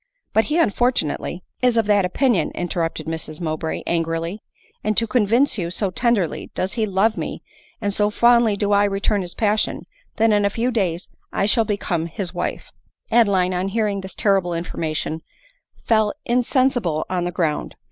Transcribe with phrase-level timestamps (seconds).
[0.33, 4.39] But he, unfortunately ""Is of that opinion," interrupted Mrs Mowbray, an grily:
[4.83, 7.43] and to convince you— so tenderly does he love me,
[7.79, 9.85] and so fondly do I return his passion,
[10.15, 12.71] that in a few days I shall become his wife."
[13.11, 15.21] Adeline, on hearing this terrible information,
[15.85, 17.75] fell in sensible on the ground.